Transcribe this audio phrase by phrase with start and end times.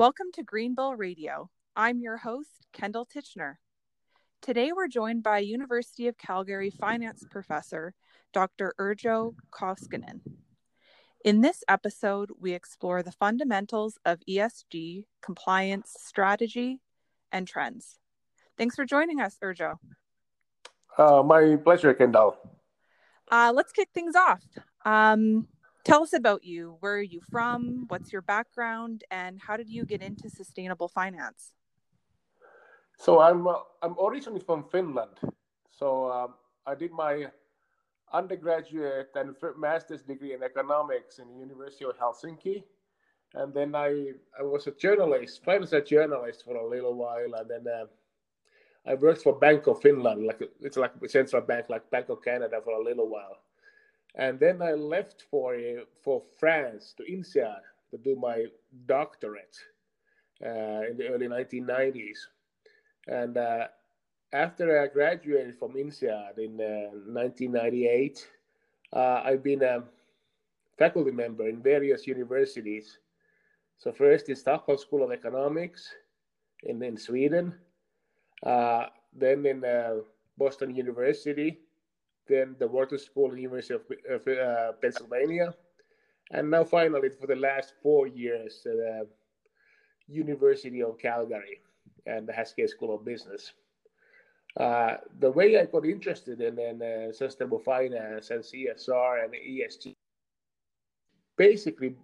[0.00, 1.50] Welcome to Greenbill Radio.
[1.76, 3.56] I'm your host, Kendall Titchener.
[4.40, 7.92] Today we're joined by University of Calgary finance professor,
[8.32, 8.72] Dr.
[8.80, 10.20] Yrjo Koskinen.
[11.22, 16.80] In this episode, we explore the fundamentals of ESG, compliance, strategy,
[17.30, 17.98] and trends.
[18.56, 19.76] Thanks for joining us, Urjo.
[20.96, 22.38] Uh, my pleasure, Kendall.
[23.30, 24.42] Uh, let's kick things off.
[24.82, 25.46] Um,
[25.90, 26.76] tell us about you.
[26.80, 27.86] Where are you from?
[27.88, 29.02] What's your background?
[29.10, 31.52] And how did you get into sustainable finance?
[32.96, 35.16] So I'm uh, I'm originally from Finland.
[35.70, 36.34] So um,
[36.66, 37.26] I did my
[38.12, 42.62] undergraduate and master's degree in economics in the University of Helsinki,
[43.34, 43.90] and then I
[44.38, 47.86] I was a journalist, financial journalist for a little while, and then uh,
[48.90, 52.22] I worked for Bank of Finland, like it's like a central bank, like Bank of
[52.22, 53.36] Canada, for a little while,
[54.14, 58.46] and then I left for uh, for France to INSEAD to do my
[58.86, 59.56] doctorate
[60.44, 62.18] uh, in the early 1990s
[63.08, 63.66] and uh,
[64.32, 68.26] after I graduated from INSEAD in uh, 1998,
[68.92, 69.82] uh, I've been a
[70.78, 72.98] faculty member in various universities.
[73.78, 75.88] So first in Stockholm School of Economics
[76.62, 77.54] in, in Sweden,
[78.44, 79.96] uh, then in uh,
[80.38, 81.58] Boston University,
[82.30, 85.54] then the Wharton School, University of, of uh, Pennsylvania,
[86.30, 89.06] and now finally for the last four years, the
[90.08, 91.60] University of Calgary
[92.06, 93.52] and the Haskayne School of Business.
[94.56, 99.94] Uh, the way I got interested in, in uh, sustainable finance and CSR and ESG,
[101.36, 101.94] basically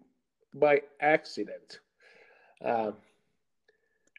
[0.55, 1.81] by accident.
[2.65, 2.95] Um,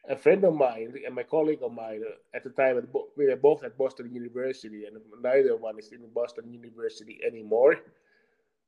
[0.08, 3.36] a friend of mine and my colleague of mine uh, at the time, we were
[3.36, 7.76] both at Boston University, and neither one is in Boston University anymore.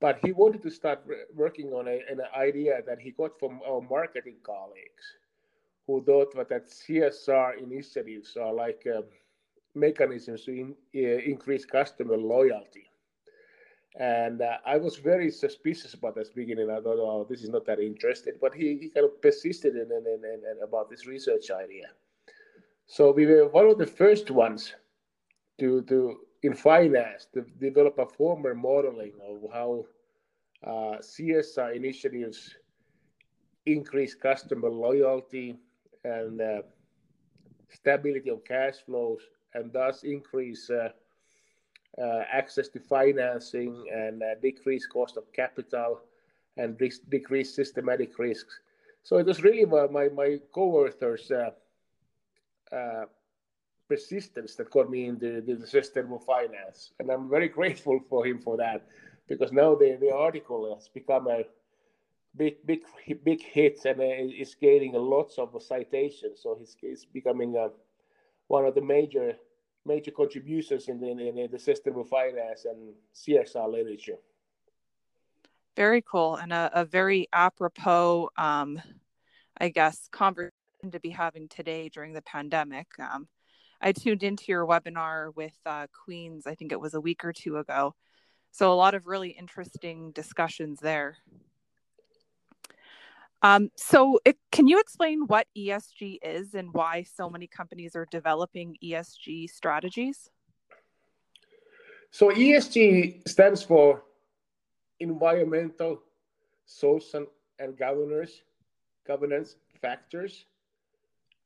[0.00, 1.02] But he wanted to start
[1.34, 5.04] working on a, an idea that he got from our marketing colleagues
[5.86, 9.02] who thought that CSR initiatives are like uh,
[9.74, 12.89] mechanisms to in, uh, increase customer loyalty.
[13.98, 16.70] And uh, I was very suspicious about this beginning.
[16.70, 18.34] I thought, oh, this is not that interesting.
[18.40, 21.88] But he, he kind of persisted in, in, in, in, about this research idea.
[22.86, 24.74] So we were one of the first ones
[25.58, 29.84] to, to in finance to develop a formal modeling of how
[30.64, 32.56] uh, CSR initiatives
[33.66, 35.56] increase customer loyalty,
[36.04, 36.62] and uh,
[37.68, 39.20] stability of cash flows,
[39.54, 40.88] and thus increase uh,
[42.32, 46.00] access to financing and decrease cost of capital
[46.56, 46.78] and
[47.08, 48.60] decrease systematic risks.
[49.02, 51.30] So it was really my, my, my co-authors'
[53.88, 56.92] persistence that got me into the sustainable finance.
[57.00, 58.86] And I'm very grateful for him for that
[59.28, 61.44] because now the, the article has become a
[62.36, 62.82] big big
[63.24, 66.40] big hits and uh, is gaining lots of citations.
[66.42, 67.68] So he's, he's becoming uh,
[68.46, 69.34] one of the major
[69.86, 74.18] major contributions in the, in the sustainable finance and CSR literature.
[75.76, 78.80] Very cool and a, a very apropos, um,
[79.58, 80.52] I guess, conversation
[80.92, 82.86] to be having today during the pandemic.
[82.98, 83.28] Um,
[83.80, 87.32] I tuned into your webinar with uh, Queens, I think it was a week or
[87.32, 87.94] two ago.
[88.52, 91.16] So a lot of really interesting discussions there.
[93.42, 98.06] Um, so, it, can you explain what ESG is and why so many companies are
[98.10, 100.28] developing ESG strategies?
[102.10, 104.02] So, ESG stands for
[104.98, 106.02] environmental,
[106.66, 107.26] social,
[107.58, 108.42] and governance
[109.06, 110.44] governance factors.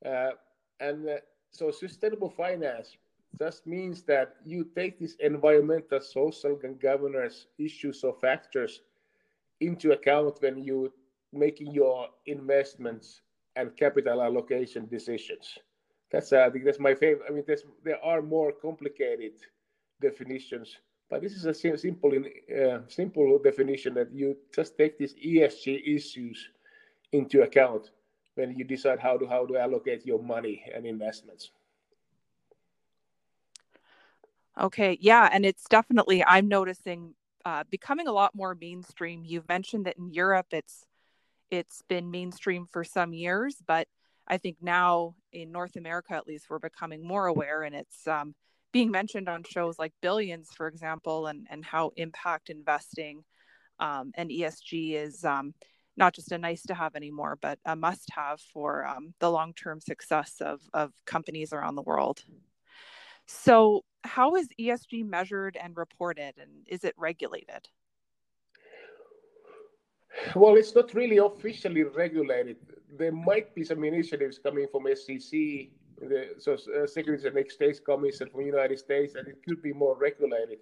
[0.05, 0.31] Uh,
[0.79, 1.15] and uh,
[1.51, 2.97] so, sustainable finance
[3.39, 8.81] just means that you take these environmental, social, and governance issues or factors
[9.61, 10.91] into account when you
[11.35, 13.21] making your investments
[13.55, 15.57] and capital allocation decisions.
[16.11, 17.25] That's uh, I think that's my favorite.
[17.29, 17.43] I mean,
[17.83, 19.33] there are more complicated
[20.01, 20.77] definitions,
[21.09, 26.49] but this is a simple uh, simple definition that you just take these ESG issues
[27.11, 27.91] into account
[28.35, 31.51] when you decide how to how to allocate your money and investments.
[34.59, 39.23] Okay, yeah, and it's definitely I'm noticing uh, becoming a lot more mainstream.
[39.25, 40.85] You've mentioned that in Europe, it's
[41.51, 43.87] it's been mainstream for some years, but
[44.27, 48.33] I think now in North America, at least, we're becoming more aware, and it's um,
[48.71, 53.23] being mentioned on shows like Billions, for example, and and how impact investing
[53.79, 55.53] um, and ESG is um,
[55.97, 59.53] not just a nice to have anymore, but a must have for um, the long
[59.53, 62.23] term success of of companies around the world.
[63.27, 67.67] So, how is ESG measured and reported, and is it regulated?
[70.35, 72.57] Well, it's not really officially regulated.
[72.97, 78.29] there might be some initiatives coming from SEC, the so uh, Securities and Exchange Commission
[78.29, 80.59] from the United States, and it could be more regulated.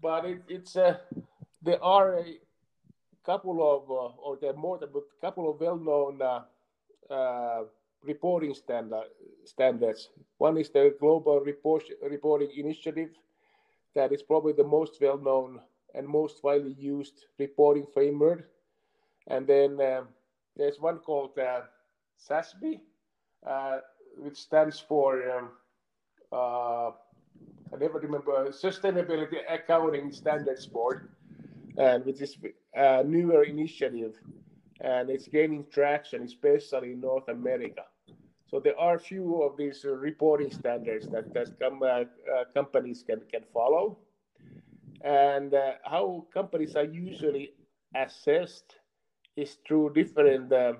[0.00, 0.98] But it, it's uh,
[1.62, 2.38] there are a
[3.24, 6.42] couple of, uh, or there are more than a couple of well-known uh,
[7.12, 7.64] uh,
[8.02, 9.08] reporting standard,
[9.44, 10.10] standards.
[10.38, 13.10] One is the Global Report, Reporting Initiative,
[13.94, 15.60] that is probably the most well-known
[15.94, 18.50] and most widely used reporting framework.
[19.28, 20.08] And then um,
[20.56, 21.62] there's one called uh,
[22.28, 22.80] SASB,
[23.46, 23.78] uh,
[24.18, 25.50] which stands for um,
[26.32, 26.90] uh,
[27.72, 31.08] I never remember Sustainability Accounting Standards Board,
[31.76, 32.36] and which is
[32.74, 34.14] a newer initiative,
[34.80, 37.82] and it's gaining traction, especially in North America.
[38.46, 42.04] So there are a few of these reporting standards that, that com- uh,
[42.52, 43.98] companies can, can follow.
[45.00, 47.54] And uh, how companies are usually
[47.96, 48.76] assessed
[49.36, 50.74] is through different uh,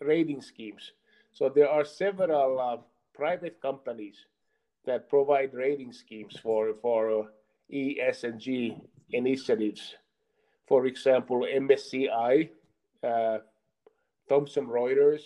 [0.00, 0.92] rating schemes.
[1.32, 2.76] So there are several uh,
[3.14, 4.26] private companies
[4.86, 7.26] that provide rating schemes for for uh,
[7.72, 8.80] ESG
[9.12, 9.94] initiatives.
[10.66, 12.48] For example, MSCI,
[13.02, 13.38] uh,
[14.28, 15.22] Thomson Reuters,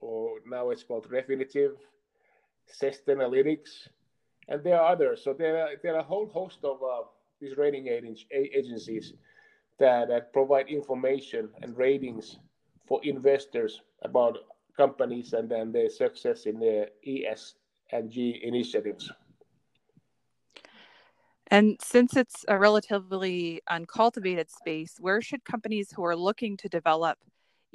[0.00, 1.72] or now it's called Refinitiv,
[2.80, 3.88] Sustainalytics,
[4.48, 5.22] and there are others.
[5.24, 7.02] So there are, there are a whole host of uh,
[7.40, 7.88] these rating
[8.32, 9.12] agencies
[9.78, 12.38] that, that provide information and ratings
[12.86, 14.38] for investors about
[14.76, 17.54] companies and then their success in the ES
[17.92, 19.10] and G initiatives.
[21.48, 27.18] And since it's a relatively uncultivated space, where should companies who are looking to develop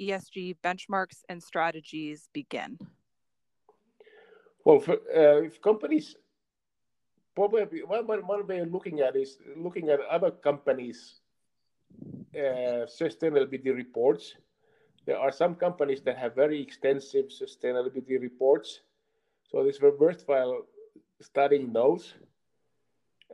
[0.00, 2.78] ESG benchmarks and strategies begin?
[4.64, 6.16] Well, for, uh, if companies
[7.34, 11.19] probably one, one way of looking at is looking at other companies'
[12.34, 14.34] uh, sustainability reports.
[15.06, 18.80] There are some companies that have very extensive sustainability reports,
[19.50, 20.66] so it's worthwhile
[21.20, 22.14] studying those.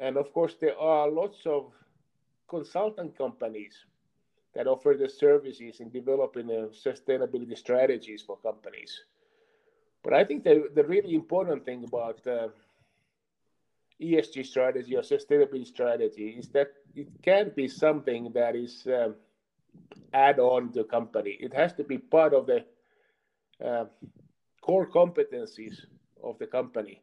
[0.01, 1.73] And of course, there are lots of
[2.49, 3.85] consultant companies
[4.55, 9.05] that offer the services in developing uh, sustainability strategies for companies.
[10.03, 12.49] But I think the, the really important thing about uh,
[14.01, 19.15] ESG strategy or sustainability strategy is that it can't be something that is um,
[20.13, 21.37] add on to company.
[21.39, 22.65] It has to be part of the
[23.65, 23.85] uh,
[24.63, 25.75] core competencies
[26.23, 27.03] of the company.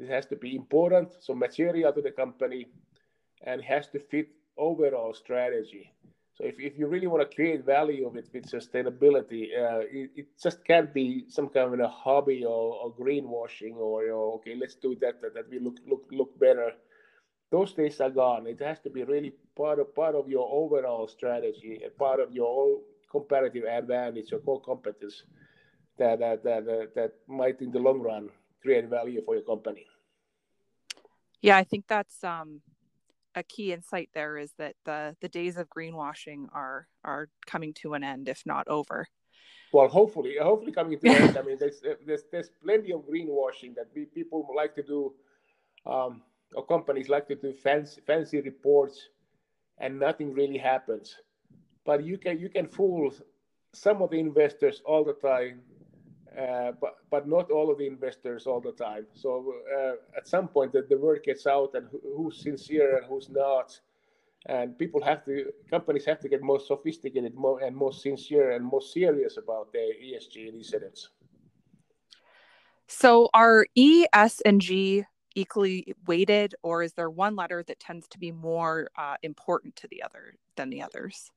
[0.00, 2.66] It has to be important, so material to the company,
[3.42, 5.92] and has to fit overall strategy.
[6.34, 10.26] So if, if you really want to create value with, with sustainability, uh, it, it,
[10.42, 14.74] just can't be some kind of a hobby or, or greenwashing or, or, okay, let's
[14.74, 16.72] do that, that that we look look look better.
[17.50, 18.46] Those days are gone.
[18.46, 22.32] It has to be really part of part of your overall strategy and part of
[22.32, 25.22] your comparative advantage or core competence
[25.98, 28.28] that that that, that, that might in the long run
[28.62, 29.86] create value for your company.
[31.40, 32.62] Yeah, I think that's um
[33.36, 37.94] a key insight there is that the the days of greenwashing are are coming to
[37.94, 39.06] an end, if not over.
[39.72, 41.38] Well, hopefully, hopefully coming to an end.
[41.40, 45.12] I mean, there's there's there's plenty of greenwashing that we, people like to do,
[45.84, 46.22] um,
[46.54, 49.08] or companies like to do fancy fancy reports,
[49.78, 51.16] and nothing really happens.
[51.84, 53.12] But you can you can fool
[53.72, 55.60] some of the investors all the time
[56.36, 59.06] uh, but but not all of the investors all the time.
[59.14, 63.06] So uh, at some point, that the word gets out, and who, who's sincere and
[63.06, 63.78] who's not,
[64.44, 68.64] and people have to, companies have to get more sophisticated, more and more sincere and
[68.64, 71.08] more serious about their ESG initiatives.
[72.86, 75.04] So are E, S, and G
[75.36, 79.86] equally weighted, or is there one letter that tends to be more uh, important to
[79.88, 81.30] the other than the others?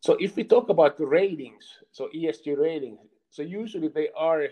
[0.00, 2.98] So if we talk about the ratings, so ESG ratings,
[3.30, 4.48] so usually they are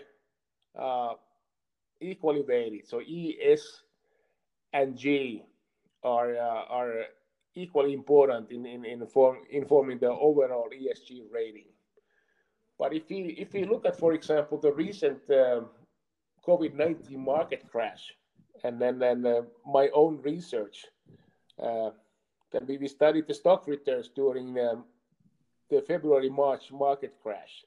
[0.79, 1.13] uh,
[2.01, 2.87] equally weighted.
[2.87, 3.83] So E, S,
[4.71, 5.43] and G
[6.03, 7.03] are uh, are
[7.53, 11.69] equally important in in, in form, informing the overall ESG rating.
[12.79, 15.61] But if we if we look at, for example, the recent uh,
[16.47, 18.13] COVID nineteen market crash,
[18.63, 20.85] and then then uh, my own research,
[21.61, 21.91] uh,
[22.51, 24.85] then we, we studied the stock returns during um,
[25.69, 27.65] the February March market crash.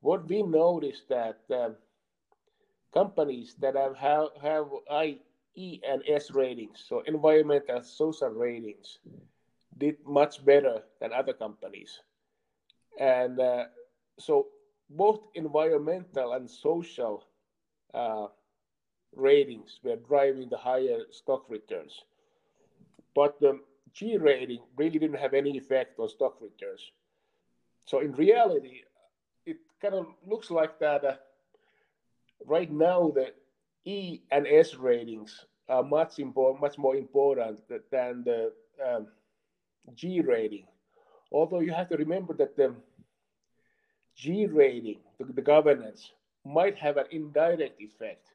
[0.00, 1.76] What we noticed that um,
[2.92, 3.96] companies that have
[4.40, 5.18] have, I,
[5.54, 8.98] E and S ratings, so environmental social ratings,
[9.78, 12.00] did much better than other companies,
[13.00, 13.64] and uh,
[14.18, 14.46] so
[14.88, 17.24] both environmental and social
[17.92, 18.26] uh,
[19.14, 22.02] ratings were driving the higher stock returns,
[23.14, 23.60] but the
[23.92, 26.92] G rating really didn't have any effect on stock returns.
[27.86, 28.82] So in reality,
[29.46, 31.14] it kind of looks like that uh,
[32.44, 33.32] right now the
[33.84, 37.60] E and S ratings are much important, much more important
[37.90, 38.52] than the
[38.84, 39.06] um,
[39.94, 40.66] G rating.
[41.32, 42.74] Although you have to remember that the
[44.14, 46.12] G rating, the, the governance,
[46.44, 48.28] might have an indirect effect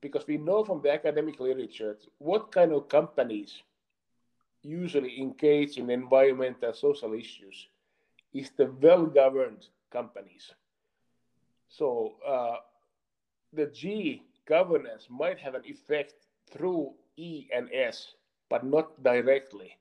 [0.00, 3.62] because we know from the academic literature what kind of companies
[4.62, 7.68] usually engage in environmental social issues
[8.32, 10.52] is the well-governed companies.
[11.68, 12.56] So uh,
[13.52, 16.14] the G governance might have an effect
[16.50, 18.14] through E and S,
[18.48, 19.76] but not directly.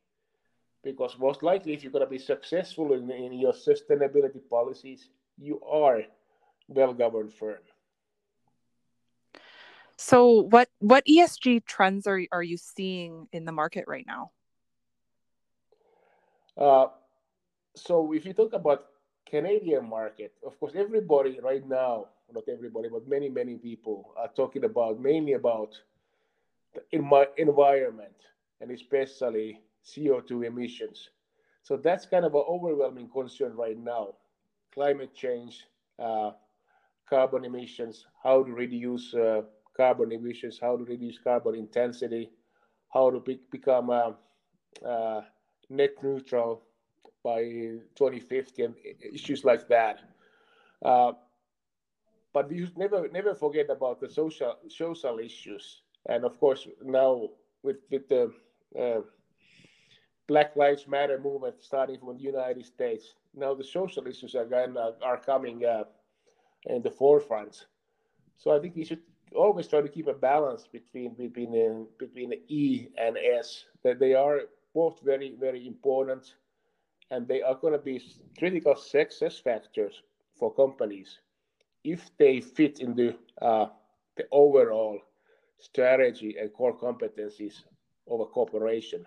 [0.84, 5.62] Because most likely, if you're going to be successful in, in your sustainability policies, you
[5.62, 6.02] are
[6.68, 7.60] well-governed firm.
[9.98, 14.32] So, what what ESG trends are are you seeing in the market right now?
[16.56, 16.88] Uh,
[17.75, 18.86] so, if you talk about
[19.25, 24.63] Canadian market, of course, everybody right now, not everybody, but many many people are talking
[24.66, 25.74] about mainly about
[26.74, 26.84] the
[27.38, 28.16] environment
[28.62, 31.10] and especially CO2 emissions.
[31.63, 34.16] So that's kind of an overwhelming concern right now.
[34.74, 35.66] Climate change,
[36.00, 36.32] uh,
[37.10, 39.42] carbon emissions, how to reduce uh,
[39.77, 42.31] carbon emissions, how to reduce carbon intensity,
[42.93, 44.12] how to be, become uh,
[44.86, 45.22] uh,
[45.69, 46.63] net neutral
[47.24, 47.43] by
[47.96, 48.75] 2050, and
[49.13, 50.01] issues like that.
[50.84, 51.13] Uh,
[52.34, 57.29] but we should never never forget about the social social issues, and of course now
[57.63, 58.31] with with the
[58.79, 59.01] uh,
[60.27, 64.93] Black Lives Matter movement starting from the United States, now the social issues again are,
[65.01, 65.84] are coming uh,
[66.67, 67.65] in the forefront.
[68.38, 69.01] So I think we should
[69.38, 73.65] always try to keep a balance between between uh, between E and S.
[73.84, 74.41] That they are
[74.74, 76.36] both very very important,
[77.12, 78.01] and they are going to be
[78.38, 80.03] critical success factors
[80.36, 81.20] for companies
[81.84, 83.67] if they fit into uh,
[84.17, 85.00] the overall
[85.58, 87.63] strategy and core competencies
[88.10, 89.06] of a corporation.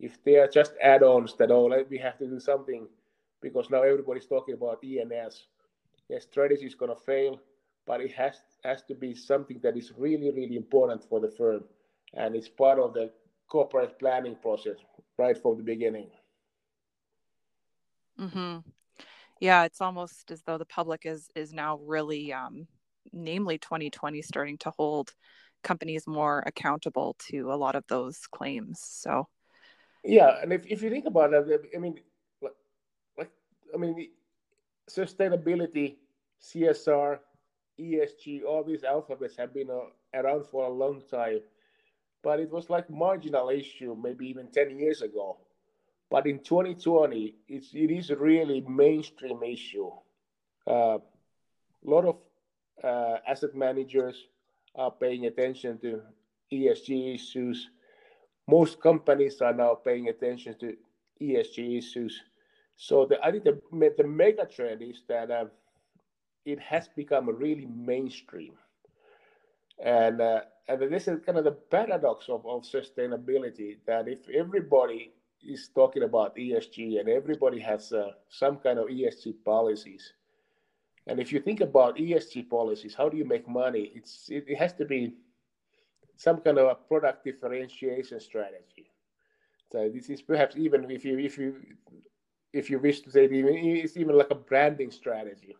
[0.00, 2.88] If they are just add-ons that oh we have to do something
[3.42, 5.46] because now everybody's talking about E and S,
[6.08, 7.40] yes, strategy is going to fail
[7.86, 11.64] but it has has to be something that is really really important for the firm.
[12.14, 13.10] And it's part of the
[13.48, 14.76] corporate planning process
[15.18, 16.10] right from the beginning.
[18.18, 18.58] Mm-hmm.
[19.40, 22.66] yeah it's almost as though the public is is now really um,
[23.12, 25.12] namely 2020 starting to hold
[25.62, 29.28] companies more accountable to a lot of those claims so.
[30.02, 32.00] Yeah and if, if you think about it i mean
[33.18, 33.30] like
[33.74, 34.08] i mean
[34.88, 35.96] sustainability
[36.40, 37.18] csr
[37.78, 41.40] ESG, all these alphabets have been uh, around for a long time,
[42.22, 45.38] but it was like marginal issue maybe even 10 years ago.
[46.10, 49.90] But in 2020, it's, it is really mainstream issue.
[50.66, 51.00] Uh, a
[51.84, 52.16] lot of
[52.82, 54.28] uh, asset managers
[54.74, 56.02] are paying attention to
[56.52, 57.70] ESG issues.
[58.46, 60.76] Most companies are now paying attention to
[61.20, 62.22] ESG issues.
[62.76, 63.60] So the, I think the,
[63.96, 65.46] the mega trend is that uh,
[66.46, 68.54] it has become really mainstream.
[69.84, 75.12] And uh, and this is kind of the paradox of, of sustainability that if everybody
[75.42, 80.12] is talking about ESG and everybody has uh, some kind of ESG policies,
[81.06, 83.92] and if you think about ESG policies, how do you make money?
[83.94, 85.14] It's it, it has to be
[86.16, 88.90] some kind of a product differentiation strategy.
[89.70, 91.56] So this is perhaps even if you if you
[92.52, 95.56] if you wish to say it, it's even like a branding strategy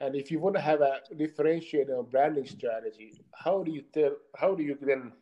[0.00, 4.12] and if you want to have a differentiated branding strategy, how do you tell?
[4.36, 5.12] How do you then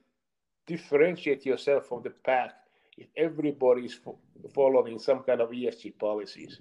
[0.66, 2.54] differentiate yourself from the pack
[2.98, 4.18] if everybody is fo-
[4.54, 6.60] following some kind of ESG policies?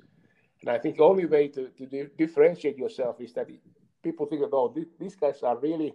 [0.62, 3.50] And I think the only way to, to di- differentiate yourself is that
[4.02, 5.94] people think oh, th- these guys are really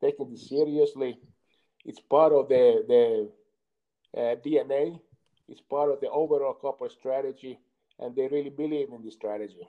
[0.00, 1.18] taking this seriously.
[1.84, 5.00] It's part of the the uh, DNA.
[5.48, 7.58] It's part of the overall corporate strategy,
[7.98, 9.66] and they really believe in this strategy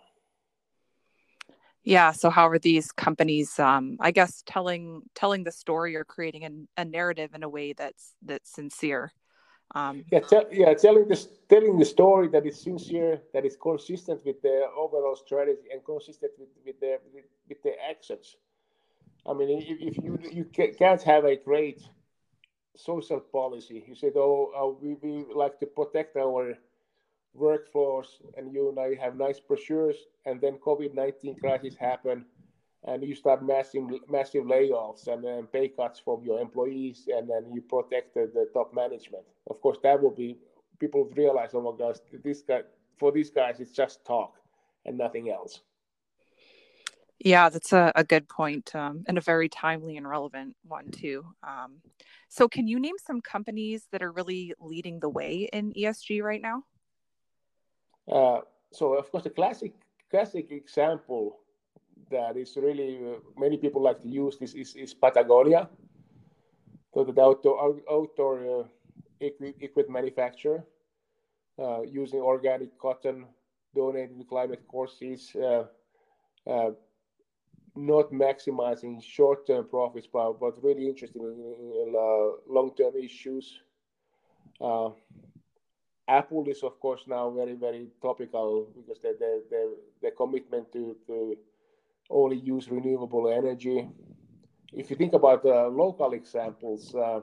[1.88, 6.44] yeah so how are these companies um, i guess telling telling the story or creating
[6.78, 9.12] a, a narrative in a way that's that's sincere?
[9.76, 14.42] Um, yeah, yeah telling this telling the story that is sincere that is consistent with
[14.42, 18.38] the overall strategy and consistent with, with the with, with the actions.
[19.26, 20.46] I mean if, if you you
[20.82, 21.82] can't have a great
[22.76, 26.58] social policy you said oh uh, we, we like to protect our
[27.38, 32.26] workforce and you now have nice brochures and then covid-19 crisis happen
[32.86, 37.46] and you start massive massive layoffs and then pay cuts from your employees and then
[37.54, 40.38] you protect the, the top management of course that will be
[40.80, 42.62] people realize oh my gosh this guy
[42.98, 44.34] for these guys it's just talk
[44.86, 45.62] and nothing else
[47.20, 51.26] Yeah, that's a, a good point, um, and a very timely and relevant one too.
[51.42, 51.82] Um,
[52.30, 56.42] so, can you name some companies that are really leading the way in ESG right
[56.42, 56.64] now?
[58.12, 59.74] Uh, so, of course, the classic
[60.10, 61.40] classic example
[62.10, 65.70] that is really uh, many people like to use this is, is Patagonia,
[66.94, 68.64] so the outdoor outdoor uh,
[69.20, 70.64] equipment manufacturer
[71.60, 73.26] uh, using organic cotton
[73.76, 75.36] donated to climate causes.
[75.36, 76.72] Uh,
[77.76, 81.94] not maximizing short-term profits, but, but really interested in, in
[82.50, 83.60] long-term issues.
[86.08, 90.72] Uh, Apple is, of course, now very, very topical because the the, the, the commitment
[90.72, 91.38] to, to
[92.10, 93.88] only use renewable energy.
[94.74, 97.22] If you think about uh, local examples uh,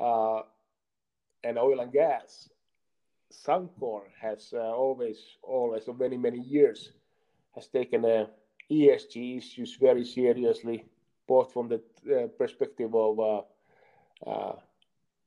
[0.00, 0.42] uh,
[1.44, 2.48] and oil and gas,
[3.32, 6.92] Suncor has uh, always, always, for many, many years,
[7.54, 8.28] has taken a
[8.70, 10.84] ESG issues very seriously,
[11.26, 11.80] both from the
[12.12, 13.42] uh, perspective of uh,
[14.30, 14.56] uh,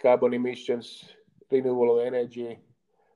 [0.01, 1.05] carbon emissions,
[1.51, 2.59] renewable energy,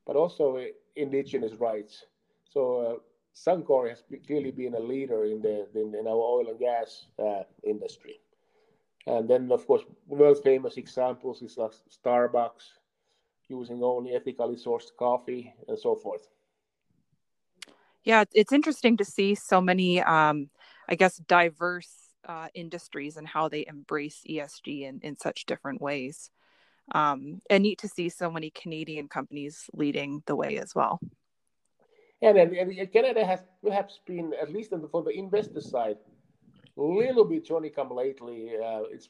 [0.05, 0.63] but also
[0.95, 2.05] indigenous rights.
[2.51, 3.01] So
[3.35, 7.43] Suncor has clearly been a leader in the in, in our oil and gas uh,
[7.63, 8.19] industry.
[9.07, 12.79] And then, of course, world famous examples is like Starbucks
[13.49, 16.29] using only ethically sourced coffee and so forth
[18.03, 20.49] yeah it's interesting to see so many um,
[20.87, 21.91] i guess diverse
[22.27, 26.29] uh, industries and how they embrace esg in, in such different ways
[26.91, 30.99] um, and neat to see so many canadian companies leading the way as well
[32.21, 35.97] and, and, canada has perhaps been at least the, the investor side
[36.77, 39.09] a little bit johnny come lately uh, it's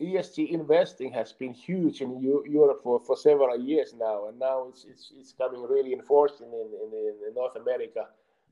[0.00, 4.84] ESG investing has been huge in Europe for, for several years now, and now it's
[4.84, 8.06] it's, it's coming really enforced in, in, in, in North America.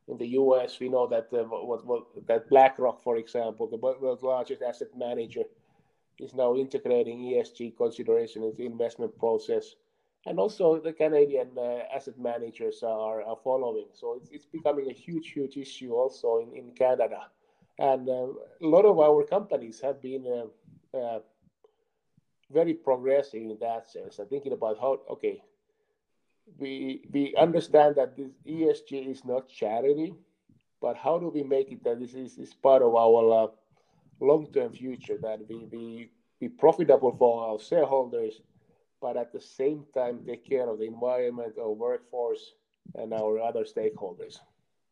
[0.09, 4.23] In the U.S., we know that uh, what, what that BlackRock, for example, the world's
[4.23, 5.43] largest asset manager,
[6.19, 9.75] is now integrating ESG consideration into the investment process,
[10.27, 13.87] and also the Canadian uh, asset managers are, are following.
[13.93, 17.27] So it's, it's becoming a huge, huge issue also in, in Canada,
[17.79, 18.29] and uh,
[18.63, 20.27] a lot of our companies have been
[20.95, 21.21] uh, uh,
[22.51, 24.19] very progressive in that sense.
[24.19, 25.43] And thinking about how okay
[26.59, 30.15] we we understand that this ESG is not charity,
[30.81, 33.47] but how do we make it that this is, is part of our uh,
[34.25, 38.41] long-term future that we, we be profitable for our shareholders,
[39.01, 42.55] but at the same time take care of the environment, our workforce,
[42.95, 44.39] and our other stakeholders.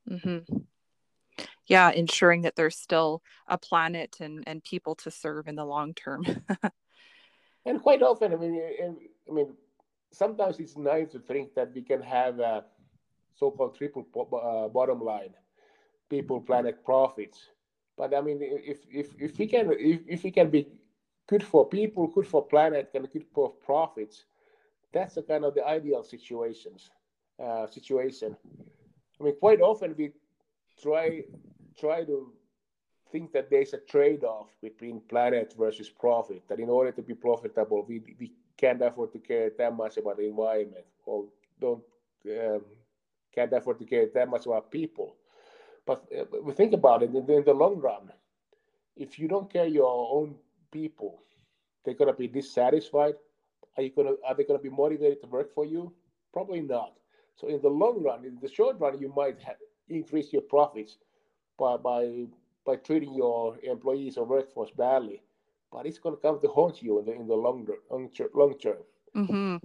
[0.09, 0.57] Mm-hmm.
[1.67, 5.95] Yeah, ensuring that there's still a planet and, and people to serve in the long
[5.95, 6.25] term.
[7.67, 8.61] And quite often, I mean,
[9.29, 9.55] I mean,
[10.13, 12.65] sometimes it's nice to think that we can have a
[13.37, 15.35] so-called triple uh, bottom line,
[16.09, 17.39] people, planet, profits.
[18.01, 20.67] But I mean, if if if we can if, if we can be
[21.27, 24.25] good for people, good for planet, and good for profits,
[24.91, 26.91] that's a kind of the ideal situations
[27.39, 28.35] uh, situation.
[29.21, 30.13] I mean, quite often we
[30.83, 31.25] try
[31.79, 32.33] try to
[33.13, 36.43] think that there's a trade-off between planet versus profit.
[36.49, 40.17] That in order to be profitable, we we can't afford to care that much about
[40.17, 41.27] the environment, or
[41.61, 41.85] don't
[42.31, 42.63] um,
[43.35, 45.17] can't afford to care that much about people.
[45.91, 48.13] But uh, we think about it in the, long run.
[48.97, 50.37] If you don't care your own
[50.71, 51.21] people,
[51.85, 53.15] they're gonna be dissatisfied.
[53.77, 55.93] Are you gonna are they gonna be motivated to work for you?
[56.33, 56.93] Probably not.
[57.35, 59.57] So in the long run, in the short run, you might have,
[59.89, 60.99] increase your profits
[61.59, 62.27] by by
[62.65, 65.25] by treating your employees or workforce badly,
[65.73, 67.67] but it's going to come to haunt you in the in the long
[68.33, 68.83] long term.
[69.17, 69.57] Mm-hmm.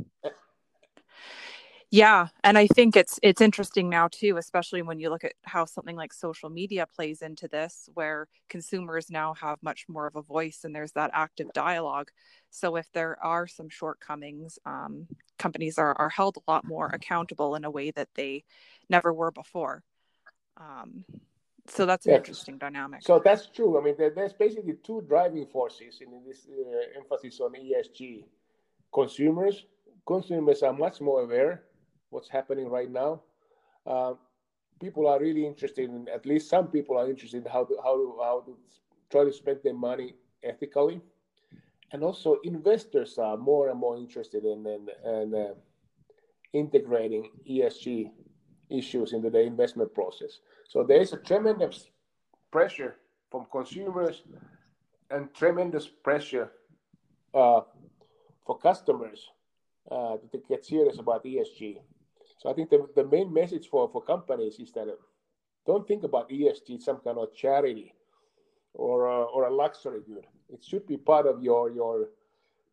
[1.91, 5.65] Yeah, and I think it's it's interesting now too, especially when you look at how
[5.65, 10.21] something like social media plays into this, where consumers now have much more of a
[10.21, 12.10] voice and there's that active dialogue.
[12.50, 17.56] So if there are some shortcomings, um, companies are are held a lot more accountable
[17.56, 18.43] in a way that they
[18.89, 19.84] never were before.
[20.58, 21.06] Um,
[21.67, 22.19] so that's an yes.
[22.19, 23.04] interesting dynamic.
[23.04, 23.80] So that's true.
[23.80, 28.24] I mean, there, there's basically two driving forces in this uh, emphasis on ESG.
[28.93, 29.65] Consumers,
[30.06, 31.63] consumers are much more aware
[32.15, 33.21] what's happening right now.
[33.86, 34.13] Uh,
[34.80, 37.95] people are really interested in, at least some people are interested in how to how
[37.95, 38.58] to how to
[39.12, 41.01] try to spend their money ethically,
[41.91, 45.54] and also investors are more and more interested in in, in uh,
[46.54, 48.10] integrating ESG
[48.69, 50.39] issues into the investment process.
[50.67, 51.89] So there is a tremendous
[52.49, 52.95] pressure
[53.30, 54.23] from consumers
[55.12, 56.51] and tremendous pressure
[57.34, 57.62] uh,
[58.45, 59.30] for customers
[59.91, 61.78] uh, to get serious about ESG.
[62.46, 65.02] So I think the, the main message for, for companies is that uh,
[65.66, 67.96] don't think about ESG some kind of charity
[68.76, 70.28] or a, or a luxury good.
[70.54, 72.10] It should be part of your your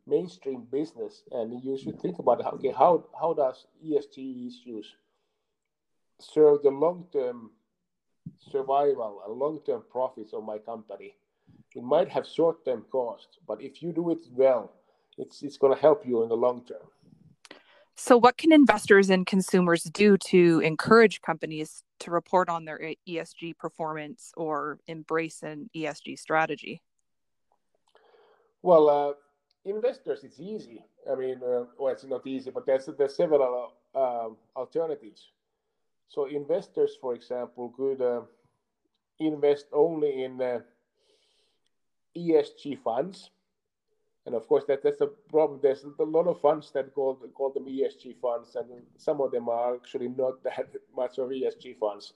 [0.05, 4.95] mainstream business, and you should think about okay how how does ESG issues
[6.19, 7.49] serve the long term
[8.37, 11.15] survival and long term profits of my company.
[11.75, 14.71] It might have short term costs, but if you do it well,
[15.17, 16.87] it's it's going to help you in the long term.
[17.95, 23.57] So, what can investors and consumers do to encourage companies to report on their ESG
[23.57, 26.81] performance or embrace an ESG strategy?
[28.63, 29.13] Well, uh,
[29.69, 30.83] investors, it's easy.
[31.09, 35.29] I mean, uh, well, it's not easy, but there's there's several uh, alternatives.
[36.07, 38.21] So, investors, for example, could uh,
[39.19, 40.59] invest only in uh,
[42.17, 43.29] ESG funds
[44.25, 45.59] and of course, that that's a problem.
[45.61, 49.49] There's a lot of funds that call call them ESG funds, and some of them
[49.49, 52.13] are actually not that much of ESG funds.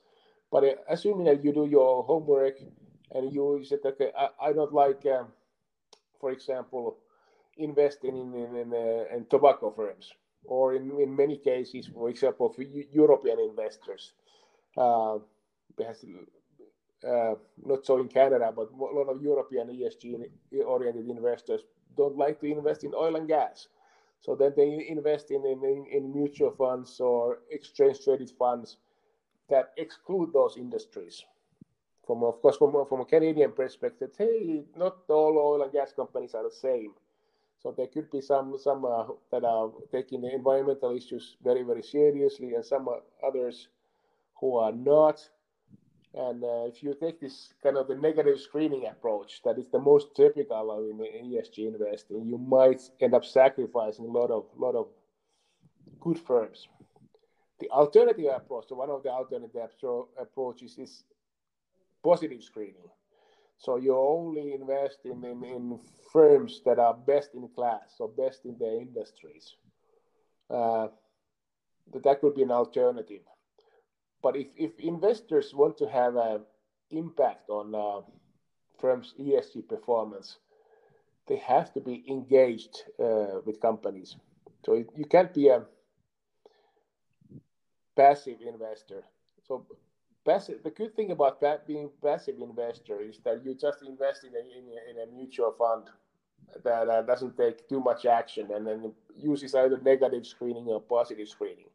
[0.51, 2.59] But uh, assuming that you do your homework
[3.11, 5.27] and you said, okay, I, I don't like, um,
[6.19, 6.97] for example,
[7.57, 10.13] investing in in, in, uh, in, tobacco firms,
[10.45, 14.13] or in, in many cases, for example, for European investors.
[14.77, 15.17] Uh,
[15.85, 16.05] has,
[17.07, 20.29] uh, not so in Canada, but a lot of European ESG
[20.65, 21.61] oriented investors
[21.97, 23.67] don't like to invest in oil and gas.
[24.21, 28.77] So then they invest in, in, in mutual funds or exchange traded funds
[29.49, 31.23] that exclude those industries.
[32.05, 36.33] From of course, from, from a Canadian perspective, hey, not all oil and gas companies
[36.33, 36.93] are the same.
[37.61, 41.83] So there could be some some uh, that are taking the environmental issues very very
[41.83, 42.87] seriously, and some
[43.25, 43.67] others
[44.39, 45.27] who are not.
[46.17, 49.79] And uh, if you take this kind of the negative screening approach, that is the
[49.79, 54.73] most typical in, in ESG investing, you might end up sacrificing a lot of lot
[54.73, 54.87] of
[55.99, 56.67] good firms.
[57.59, 59.69] The alternative approach, so one of the alternative
[60.19, 61.03] approaches is
[62.03, 62.89] positive screening.
[63.59, 65.79] So you only invest in, in, in
[66.11, 69.55] firms that are best in class or best in their industries.
[70.49, 70.87] Uh,
[72.03, 73.21] that could be an alternative.
[74.21, 76.41] But if, if investors want to have an
[76.91, 78.01] impact on uh,
[78.79, 80.37] firms' ESG performance,
[81.27, 84.15] they have to be engaged uh, with companies.
[84.65, 85.63] So you can't be a
[87.95, 89.03] passive investor.
[89.47, 89.65] So
[90.25, 94.33] passive, the good thing about being a passive investor is that you just invest in
[94.35, 95.89] a, in a, in a mutual fund
[96.63, 101.27] that uh, doesn't take too much action and then uses either negative screening or positive
[101.27, 101.69] screening.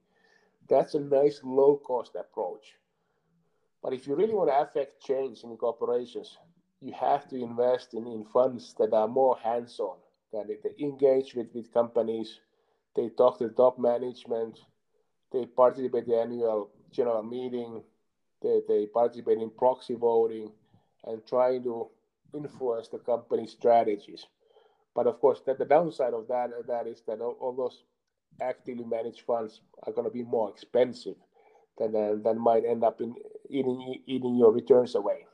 [0.72, 2.76] That's a nice low cost approach.
[3.82, 6.38] But if you really want to affect change in corporations,
[6.80, 9.98] you have to invest in, in funds that are more hands on,
[10.32, 12.40] that they engage with, with companies,
[12.96, 14.60] they talk to the top management,
[15.30, 17.82] they participate in the annual general meeting,
[18.42, 20.50] they, they participate in proxy voting,
[21.04, 21.88] and trying to
[22.34, 24.24] influence the company's strategies.
[24.94, 27.84] But of course, that the downside of that that is that all, all those
[28.40, 31.16] actively managed funds are going to be more expensive
[31.78, 33.14] than uh, than might end up in
[33.48, 35.26] eating eating your returns away.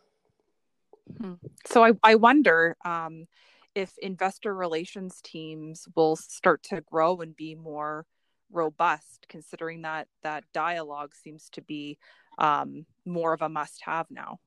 [1.20, 1.34] Hmm.
[1.66, 3.26] So I I wonder um,
[3.74, 8.06] if investor relations teams will start to grow and be more
[8.50, 11.98] robust, considering that that dialogue seems to be
[12.38, 14.38] um, more of a must-have now.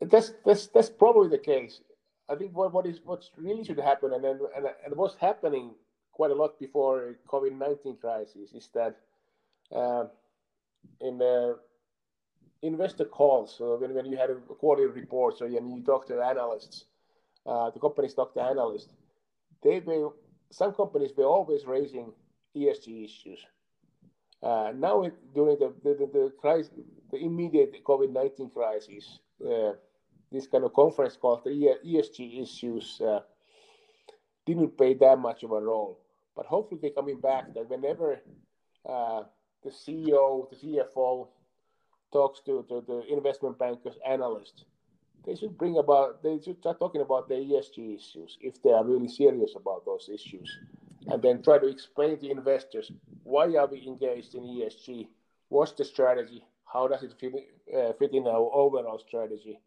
[0.00, 1.80] That's that's that's probably the case.
[2.28, 5.74] I think what what is what's really should happen, and then and, and what's happening
[6.12, 8.96] quite a lot before COVID-19 crisis is that
[9.74, 10.04] uh,
[11.00, 11.58] in the
[12.62, 16.84] investor calls, so when, when you had a quarterly report, so you talk to analysts,
[17.46, 18.92] uh, the companies talk to analysts,
[19.62, 20.10] they were,
[20.50, 22.12] some companies were always raising
[22.56, 23.38] ESG issues.
[24.42, 26.70] Uh, now, it, during the, the, the, the, crisis,
[27.10, 29.72] the immediate COVID 19 crisis, uh,
[30.32, 33.20] this kind of conference called the ESG issues uh,
[34.46, 36.01] didn't play that much of a role.
[36.34, 38.20] But hopefully they're coming back that whenever
[38.88, 39.22] uh,
[39.62, 41.28] the CEO, the CFO
[42.12, 44.64] talks to, to the investment bankers, analysts,
[45.24, 48.84] they should bring about, they should start talking about the ESG issues if they are
[48.84, 50.50] really serious about those issues.
[51.08, 52.90] And then try to explain to investors
[53.22, 55.08] why are we engaged in ESG?
[55.48, 56.44] What's the strategy?
[56.64, 57.34] How does it fit,
[57.76, 59.60] uh, fit in our overall strategy?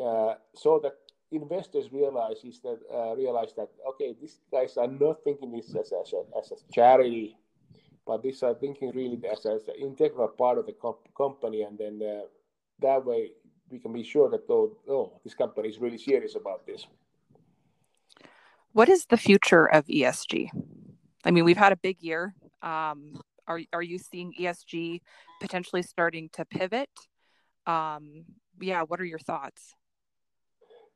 [0.00, 0.94] Uh, so that
[1.34, 5.92] investors realize is that uh, realize that okay, these guys are not thinking this as,
[5.92, 7.36] as, a, as a charity,
[8.06, 11.78] but these are thinking really as, as an integral part of the comp- company, and
[11.78, 12.22] then uh,
[12.80, 13.30] that way
[13.70, 16.86] we can be sure that oh, oh, this company is really serious about this.
[18.72, 20.50] What is the future of ESG?
[21.24, 22.34] I mean, we've had a big year.
[22.62, 25.00] Um, are are you seeing ESG
[25.44, 26.88] potentially starting to pivot.
[27.66, 28.24] Um,
[28.60, 29.74] yeah, what are your thoughts?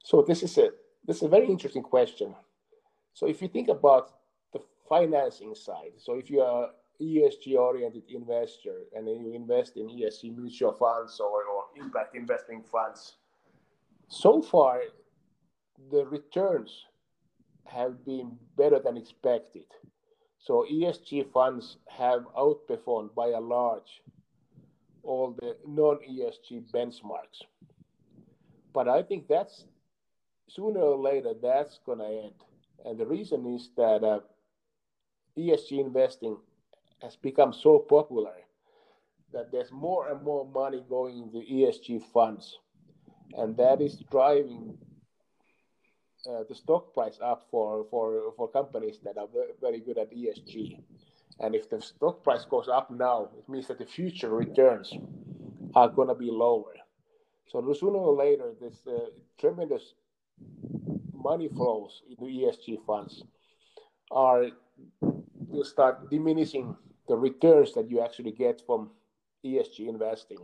[0.02, 0.70] So this is a
[1.06, 2.34] this is a very interesting question.
[3.14, 4.10] So if you think about
[4.52, 9.88] the financing side, so if you are ESG oriented investor and then you invest in
[9.88, 13.16] ESG mutual funds or, or impact investing funds,
[14.08, 14.80] so far
[15.90, 16.86] the returns
[17.64, 19.66] have been better than expected.
[20.38, 24.02] So ESG funds have outperformed by a large
[25.02, 27.42] all the non-ESG benchmarks.
[28.72, 29.64] But I think that's
[30.48, 32.34] sooner or later that's going to end.
[32.84, 34.20] And the reason is that uh,
[35.36, 36.36] ESG investing
[37.02, 38.34] has become so popular
[39.32, 42.58] that there's more and more money going into ESG funds.
[43.36, 44.78] And that is driving
[46.28, 49.28] uh, the stock price up for, for, for companies that are
[49.60, 50.80] very good at ESG.
[51.40, 54.92] And if the stock price goes up now, it means that the future returns
[55.74, 56.74] are going to be lower.
[57.46, 59.06] So sooner or later, this uh,
[59.38, 59.94] tremendous
[61.12, 63.24] money flows into ESG funds
[64.10, 64.46] are
[65.00, 66.76] will start diminishing
[67.08, 68.90] the returns that you actually get from
[69.44, 70.38] ESG investing.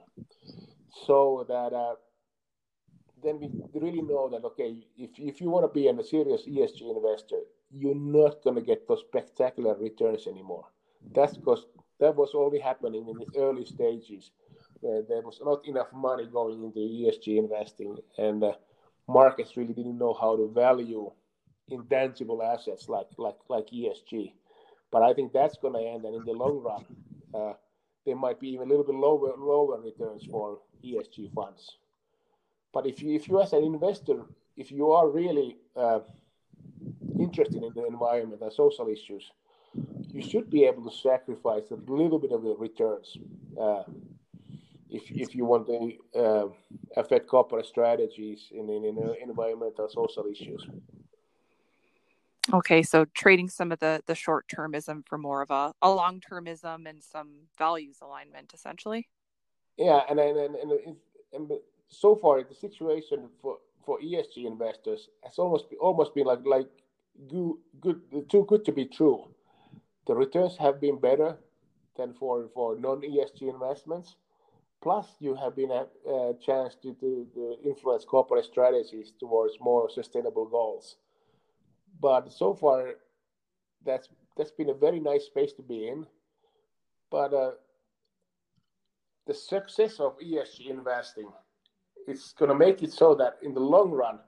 [1.07, 1.95] So that uh,
[3.23, 6.97] then we really know that okay, if, if you want to be a serious ESG
[6.97, 10.67] investor, you're not going to get those spectacular returns anymore.
[11.15, 11.67] That's because
[12.01, 14.31] that was only happening in the early stages
[14.81, 18.53] where there was not enough money going into ESG investing, and uh,
[19.09, 21.11] markets really didn't know how to value
[21.69, 24.33] intangible assets like like like ESG.
[24.91, 26.85] But I think that's going to end, and in the long run,
[27.35, 27.55] uh,
[28.07, 31.77] there might be even a little bit lower lower returns for ESG funds.
[32.73, 34.25] But if you if you as an investor,
[34.57, 36.01] if you are really uh,
[37.19, 39.31] interested in the environment and social issues,
[40.09, 43.17] you should be able to sacrifice a little bit of the returns
[43.61, 43.83] uh,
[44.91, 45.93] if, if you want to
[46.97, 50.67] affect corporate strategies in, in, in uh, environmental social issues.
[52.53, 56.21] Okay, so trading some of the the short termism for more of a, a long
[56.21, 59.09] termism and some values alignment, essentially.
[59.79, 60.97] Yeah, and and, and, and,
[61.33, 61.51] and
[61.89, 66.69] so far the situation for, for ESG investors has almost almost been like like
[67.29, 69.35] good, good too good to be true
[70.07, 71.39] the returns have been better
[71.97, 74.17] than for, for non-ESG investments.
[74.85, 79.91] Plus, you have been a, a chance to, to, to, influence corporate strategies towards more
[79.91, 80.97] sustainable goals.
[82.01, 82.95] But so far,
[83.85, 86.07] that's that's been a very nice space to be in.
[87.11, 87.53] But uh,
[89.27, 91.31] the success of ESG investing
[92.07, 94.19] is going to make it so that in the long run,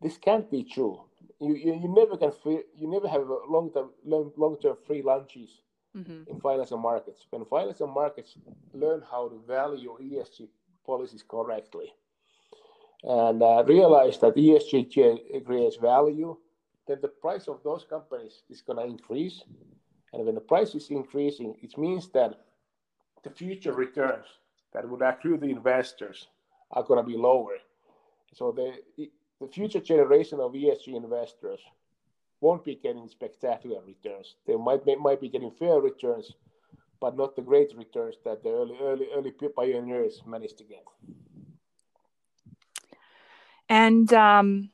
[0.00, 1.08] this can't be true
[1.40, 5.50] you, you, you never can free, you never have long term long term free lunches
[5.96, 6.30] mm-hmm.
[6.30, 7.26] in financial markets.
[7.30, 8.34] When financial markets
[8.72, 10.48] learn how to value ESG
[10.84, 11.92] policies correctly
[13.02, 16.36] and uh, realize that ESG creates value,
[16.86, 19.42] then the price of those companies is going to increase.
[20.12, 22.34] And when the price is increasing, it means that
[23.22, 24.26] the future returns
[24.72, 26.28] that would accrue the investors
[26.70, 27.56] are going to be lower.
[28.34, 29.08] So the
[29.40, 31.60] the future generation of ESG investors
[32.40, 34.36] won't be getting spectacular returns.
[34.46, 36.32] They might might be getting fair returns,
[37.00, 40.84] but not the great returns that the early early early pioneers managed to get.
[43.68, 44.70] And um,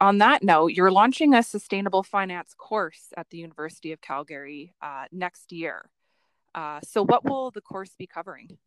[0.00, 5.04] on that note, you're launching a sustainable finance course at the University of Calgary uh,
[5.12, 5.88] next year.
[6.54, 8.58] Uh, so, what will the course be covering?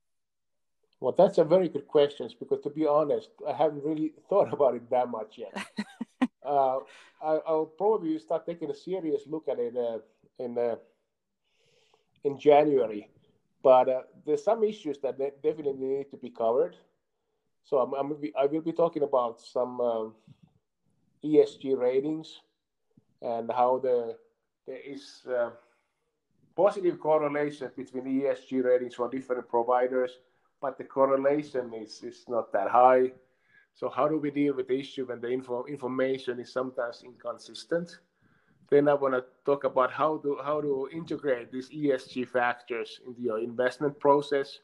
[1.00, 4.76] Well, that's a very good question because, to be honest, I haven't really thought about
[4.76, 5.56] it that much yet.
[6.48, 6.80] uh,
[7.22, 10.00] I, will probably start taking a serious look at it uh,
[10.40, 10.76] in uh,
[12.24, 13.10] in January,
[13.64, 16.76] but uh, there's some issues that definitely need to be covered.
[17.64, 20.16] So I'm, I'm I will be talking about some um,
[21.24, 22.42] ESG ratings
[23.22, 24.16] and how the
[24.66, 25.50] there is uh,
[26.56, 30.12] positive correlation between ESG ratings for different providers
[30.62, 33.12] but the correlation is, is not that high.
[33.78, 38.00] So how do we deal with the issue when the info, information is sometimes inconsistent?
[38.72, 43.22] Then I want to talk about how to how to integrate these ESG factors into
[43.22, 44.60] your investment process.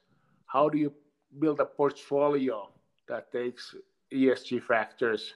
[0.48, 0.92] How do you
[1.38, 2.72] build a portfolio
[3.08, 3.76] that takes
[4.12, 5.36] ESG factors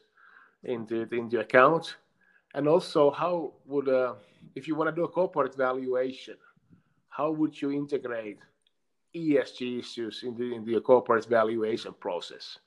[0.63, 1.97] into into account?
[2.55, 4.15] And also, how would uh,
[4.55, 6.37] if you want to do a corporate valuation,
[7.09, 8.39] how would you integrate
[9.15, 12.59] ESG issues in the in the corporate valuation process.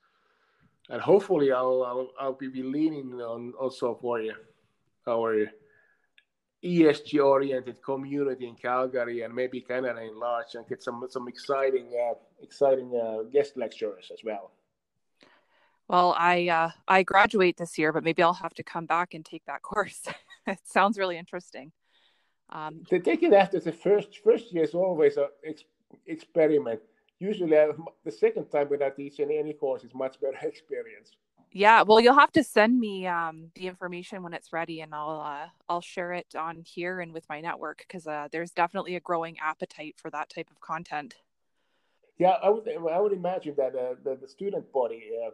[0.90, 4.20] And hopefully, I'll I'll, I'll be leaning on also for
[5.06, 5.46] our
[6.64, 11.88] ESG oriented community in Calgary and maybe Canada in large, and get some some exciting
[11.94, 14.50] uh, exciting uh, guest lecturers as well.
[15.88, 19.24] Well, I uh, I graduate this year, but maybe I'll have to come back and
[19.24, 20.02] take that course.
[20.46, 21.72] it sounds really interesting.
[22.50, 25.64] Um, they take it after the first first year is always an ex-
[26.06, 26.80] experiment.
[27.20, 31.12] Usually, uh, the second time when without teaching any course is much better experience.
[31.52, 35.20] Yeah, well, you'll have to send me um, the information when it's ready, and I'll
[35.20, 39.00] uh, I'll share it on here and with my network because uh, there's definitely a
[39.00, 41.16] growing appetite for that type of content.
[42.18, 45.30] Yeah, I would I would imagine that uh, the, the student body, uh,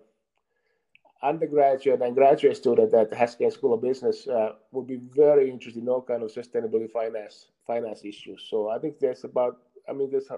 [1.22, 5.83] undergraduate and graduate student at the Haskayne School of Business, uh, would be very interested
[5.83, 8.46] in all kind of sustainability finance finance issues.
[8.49, 10.31] So I think there's about I mean there's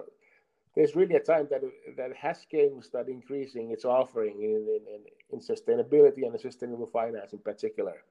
[0.75, 1.61] there's really a time that
[1.97, 5.01] that has will start increasing its offering in, in,
[5.31, 8.03] in sustainability and sustainable finance in particular.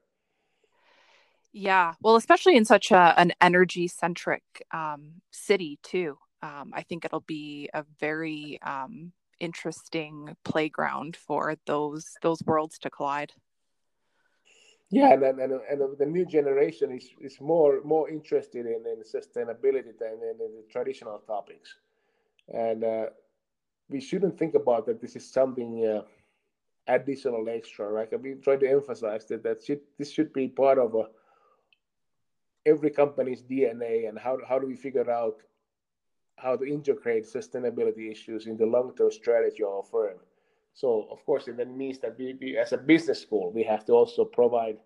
[1.51, 6.17] Yeah, well, especially in such a, an energy centric um, city too.
[6.43, 12.89] Um, I think it'll be a very um, interesting playground for those those worlds to
[12.89, 13.33] collide.
[14.91, 19.97] Yeah, and and, and the new generation is, is more more interested in, in sustainability
[19.97, 21.75] than in, in the traditional topics
[22.53, 23.05] and uh,
[23.89, 26.01] we shouldn't think about that this is something uh,
[26.87, 28.21] additional extra right?
[28.21, 31.05] We try to emphasize that that should, this should be part of a, uh,
[32.65, 35.41] every company's dna and how, how do we figure out
[36.37, 40.17] how to integrate sustainability issues in the long-term strategy of a firm?
[40.73, 43.85] So of course it then means that we, we as a business school we have
[43.85, 44.77] to also provide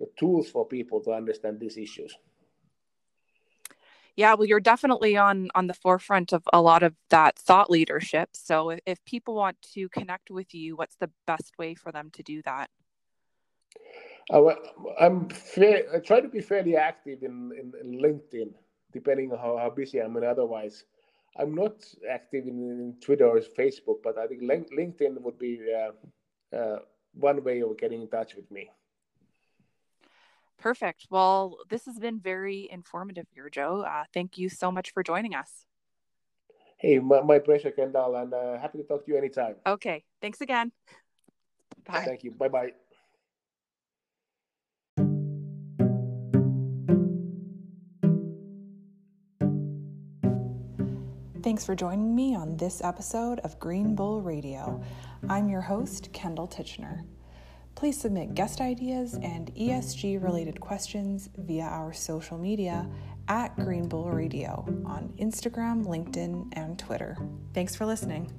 [0.00, 2.16] the tools for people to understand these issues
[4.18, 8.30] yeah, well, you're definitely on on the forefront of a lot of that thought leadership.
[8.34, 12.10] So if, if people want to connect with you, what's the best way for them
[12.14, 12.68] to do that?
[14.28, 14.54] Uh,
[15.00, 18.50] I'm fair, I try to be fairly active in, in, in, LinkedIn,
[18.92, 20.16] depending on how, how busy I'm.
[20.16, 20.82] And otherwise,
[21.38, 21.76] I'm not
[22.10, 26.78] active in, in Twitter or Facebook, but I think LinkedIn would be uh, uh,
[27.14, 28.68] one way of getting in touch with me.
[30.58, 31.06] Perfect.
[31.08, 33.82] Well, this has been very informative here, Joe.
[33.82, 35.66] Uh, thank you so much for joining us.
[36.78, 39.56] Hey, my, my pleasure, Kendall, and uh, happy to talk to you anytime.
[39.66, 40.04] Okay.
[40.20, 40.72] Thanks again.
[41.84, 42.04] Bye.
[42.04, 42.32] Thank you.
[42.32, 42.72] Bye bye.
[51.42, 54.82] Thanks for joining me on this episode of Green Bull Radio.
[55.28, 57.04] I'm your host, Kendall Titchener.
[57.78, 62.90] Please submit guest ideas and ESG related questions via our social media
[63.28, 67.16] at Green Bull Radio on Instagram, LinkedIn, and Twitter.
[67.54, 68.32] Thanks for listening.